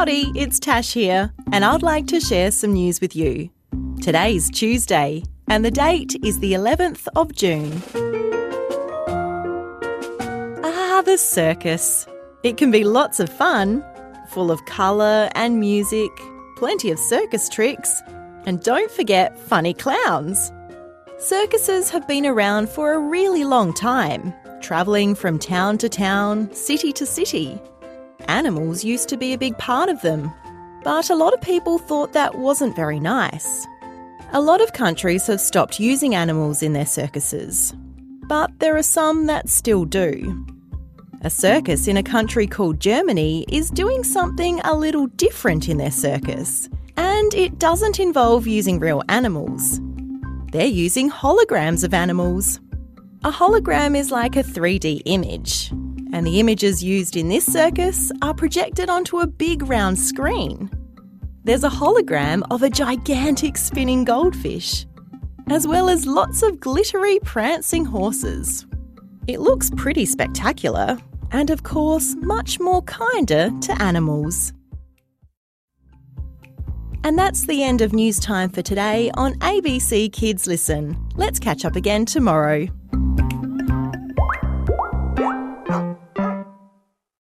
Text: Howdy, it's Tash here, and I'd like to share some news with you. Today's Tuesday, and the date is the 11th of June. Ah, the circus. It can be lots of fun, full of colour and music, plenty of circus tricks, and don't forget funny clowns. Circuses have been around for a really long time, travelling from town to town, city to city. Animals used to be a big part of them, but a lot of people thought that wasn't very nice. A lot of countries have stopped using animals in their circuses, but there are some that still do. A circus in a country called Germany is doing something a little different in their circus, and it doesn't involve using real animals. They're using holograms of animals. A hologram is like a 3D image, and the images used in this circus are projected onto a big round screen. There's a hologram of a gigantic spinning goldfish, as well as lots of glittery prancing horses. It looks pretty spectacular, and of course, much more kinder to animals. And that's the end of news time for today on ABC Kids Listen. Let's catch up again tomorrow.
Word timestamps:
Howdy, 0.00 0.32
it's 0.34 0.58
Tash 0.58 0.94
here, 0.94 1.30
and 1.52 1.62
I'd 1.62 1.82
like 1.82 2.06
to 2.06 2.20
share 2.20 2.50
some 2.50 2.72
news 2.72 3.02
with 3.02 3.14
you. 3.14 3.50
Today's 4.00 4.50
Tuesday, 4.50 5.22
and 5.46 5.62
the 5.62 5.70
date 5.70 6.16
is 6.24 6.38
the 6.38 6.54
11th 6.54 7.06
of 7.16 7.34
June. 7.34 7.82
Ah, 10.64 11.02
the 11.04 11.18
circus. 11.18 12.06
It 12.42 12.56
can 12.56 12.70
be 12.70 12.82
lots 12.82 13.20
of 13.20 13.28
fun, 13.28 13.84
full 14.30 14.50
of 14.50 14.64
colour 14.64 15.28
and 15.34 15.60
music, 15.60 16.10
plenty 16.56 16.90
of 16.90 16.98
circus 16.98 17.50
tricks, 17.50 18.00
and 18.46 18.62
don't 18.62 18.90
forget 18.90 19.38
funny 19.38 19.74
clowns. 19.74 20.50
Circuses 21.18 21.90
have 21.90 22.08
been 22.08 22.24
around 22.24 22.70
for 22.70 22.94
a 22.94 22.98
really 22.98 23.44
long 23.44 23.74
time, 23.74 24.32
travelling 24.62 25.14
from 25.14 25.38
town 25.38 25.76
to 25.76 25.90
town, 25.90 26.50
city 26.54 26.90
to 26.90 27.04
city. 27.04 27.60
Animals 28.30 28.84
used 28.84 29.08
to 29.08 29.16
be 29.16 29.32
a 29.32 29.38
big 29.38 29.58
part 29.58 29.88
of 29.88 30.02
them, 30.02 30.32
but 30.84 31.10
a 31.10 31.16
lot 31.16 31.34
of 31.34 31.40
people 31.40 31.78
thought 31.78 32.12
that 32.12 32.38
wasn't 32.38 32.76
very 32.76 33.00
nice. 33.00 33.66
A 34.32 34.40
lot 34.40 34.60
of 34.60 34.72
countries 34.72 35.26
have 35.26 35.40
stopped 35.40 35.80
using 35.80 36.14
animals 36.14 36.62
in 36.62 36.72
their 36.72 36.86
circuses, 36.86 37.74
but 38.28 38.56
there 38.60 38.76
are 38.76 38.84
some 38.84 39.26
that 39.26 39.48
still 39.48 39.84
do. 39.84 40.46
A 41.22 41.28
circus 41.28 41.88
in 41.88 41.96
a 41.96 42.04
country 42.04 42.46
called 42.46 42.78
Germany 42.78 43.46
is 43.48 43.68
doing 43.68 44.04
something 44.04 44.60
a 44.60 44.76
little 44.76 45.08
different 45.08 45.68
in 45.68 45.78
their 45.78 45.90
circus, 45.90 46.68
and 46.96 47.34
it 47.34 47.58
doesn't 47.58 47.98
involve 47.98 48.46
using 48.46 48.78
real 48.78 49.02
animals. 49.08 49.80
They're 50.52 50.66
using 50.66 51.10
holograms 51.10 51.82
of 51.82 51.92
animals. 51.92 52.60
A 53.24 53.32
hologram 53.32 53.96
is 53.96 54.12
like 54.12 54.36
a 54.36 54.44
3D 54.44 55.02
image, 55.06 55.72
and 56.12 56.26
the 56.26 56.40
images 56.40 56.82
used 56.82 57.16
in 57.16 57.28
this 57.28 57.44
circus 57.44 58.10
are 58.22 58.34
projected 58.34 58.90
onto 58.90 59.18
a 59.18 59.26
big 59.26 59.62
round 59.68 59.98
screen. 59.98 60.70
There's 61.44 61.64
a 61.64 61.70
hologram 61.70 62.42
of 62.50 62.62
a 62.62 62.70
gigantic 62.70 63.56
spinning 63.56 64.04
goldfish, 64.04 64.86
as 65.48 65.66
well 65.66 65.88
as 65.88 66.06
lots 66.06 66.42
of 66.42 66.60
glittery 66.60 67.18
prancing 67.20 67.84
horses. 67.84 68.66
It 69.26 69.40
looks 69.40 69.70
pretty 69.70 70.04
spectacular, 70.04 70.98
and 71.30 71.50
of 71.50 71.62
course, 71.62 72.14
much 72.16 72.60
more 72.60 72.82
kinder 72.82 73.50
to 73.62 73.82
animals. 73.82 74.52
And 77.02 77.18
that's 77.18 77.46
the 77.46 77.62
end 77.62 77.80
of 77.80 77.94
news 77.94 78.20
time 78.20 78.50
for 78.50 78.60
today 78.60 79.10
on 79.14 79.34
ABC 79.38 80.12
Kids 80.12 80.46
Listen. 80.46 81.08
Let's 81.16 81.38
catch 81.38 81.64
up 81.64 81.74
again 81.74 82.04
tomorrow. 82.04 82.68